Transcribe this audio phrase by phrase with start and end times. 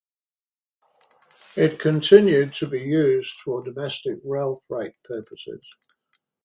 [1.55, 5.61] It continued to be used for domestic railfreight purposes.